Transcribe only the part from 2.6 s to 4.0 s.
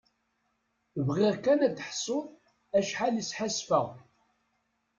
acḥal i sḥassfaɣ.